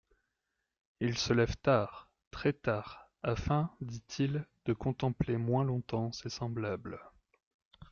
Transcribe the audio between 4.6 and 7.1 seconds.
de contempler moins longtemps ses semblables…